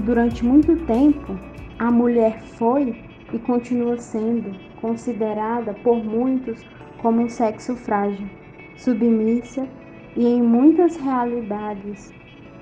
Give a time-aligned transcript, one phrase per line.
[0.00, 1.38] durante muito tempo,
[1.78, 2.96] a mulher foi
[3.32, 6.64] e continua sendo considerada por muitos
[6.98, 8.28] como um sexo frágil,
[8.76, 9.68] submissa
[10.16, 12.12] e em muitas realidades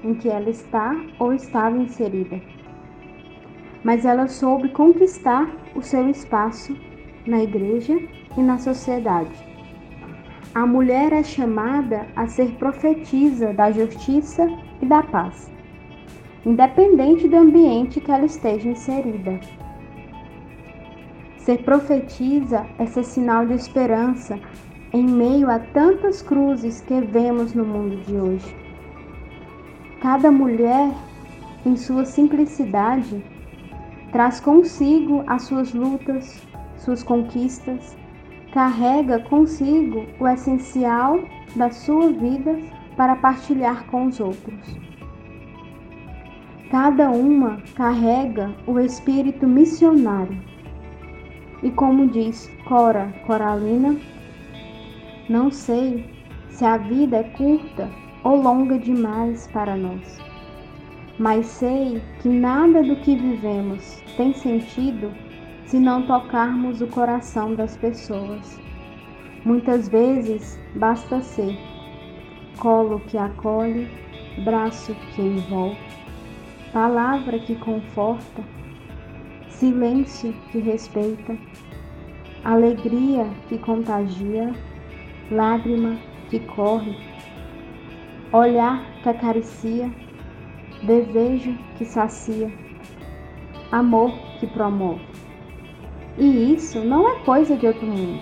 [0.04, 2.40] em que ela está ou estava inserida.
[3.82, 6.76] Mas ela soube conquistar o seu espaço
[7.26, 7.98] na igreja
[8.36, 9.46] e na sociedade.
[10.54, 14.48] A mulher é chamada a ser profetisa da justiça
[14.80, 15.50] e da paz,
[16.46, 19.40] independente do ambiente que ela esteja inserida.
[21.38, 24.38] Ser profetisa é ser sinal de esperança
[24.92, 28.56] em meio a tantas cruzes que vemos no mundo de hoje.
[30.00, 30.92] Cada mulher,
[31.64, 33.24] em sua simplicidade,
[34.12, 36.40] traz consigo as suas lutas,
[36.76, 37.96] suas conquistas,
[38.52, 41.18] carrega consigo o essencial
[41.56, 42.56] da sua vida
[42.96, 44.86] para partilhar com os outros.
[46.70, 50.36] Cada uma carrega o espírito missionário
[51.62, 53.96] e como diz Cora Coralina,
[55.28, 56.04] não sei
[56.50, 57.88] se a vida é curta
[58.24, 60.18] ou longa demais para nós,
[61.18, 65.12] mas sei que nada do que vivemos tem sentido
[65.66, 68.60] se não tocarmos o coração das pessoas.
[69.44, 71.56] Muitas vezes basta ser
[72.58, 73.88] colo que acolhe,
[74.44, 75.78] braço que envolve,
[76.76, 78.44] palavra que conforta
[79.48, 81.34] silêncio que respeita,
[82.44, 84.52] alegria que contagia,
[85.30, 85.96] lágrima
[86.28, 86.94] que corre,
[88.30, 89.90] olhar que acaricia,
[90.82, 92.52] desejo que sacia,
[93.72, 95.00] amor que promove.
[96.18, 98.20] E isso não é coisa de outro mundo.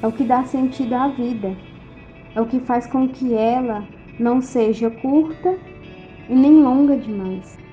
[0.00, 1.54] É o que dá sentido à vida.
[2.34, 3.86] É o que faz com que ela
[4.18, 5.58] não seja curta
[6.28, 7.65] e nem longa demais,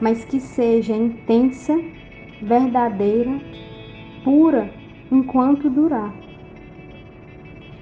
[0.00, 1.78] mas que seja intensa
[2.42, 3.40] verdadeira,
[4.24, 4.70] pura,
[5.10, 6.12] enquanto durar.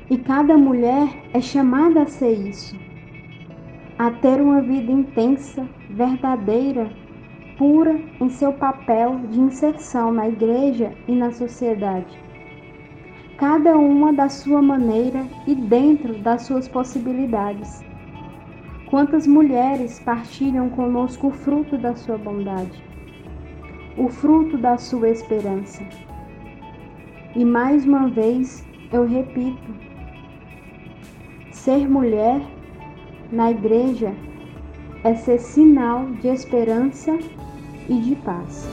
[0.09, 2.79] E cada mulher é chamada a ser isso,
[3.99, 6.91] a ter uma vida intensa, verdadeira,
[7.59, 12.17] pura em seu papel de inserção na igreja e na sociedade.
[13.37, 17.85] Cada uma da sua maneira e dentro das suas possibilidades.
[18.91, 22.87] Quantas mulheres partilham conosco o fruto da sua bondade?
[23.97, 25.83] o fruto da sua esperança.
[27.35, 29.75] E mais uma vez eu repito:
[31.51, 32.41] ser mulher
[33.33, 34.15] na igreja
[35.03, 37.19] é ser sinal de esperança
[37.89, 38.69] e de paz.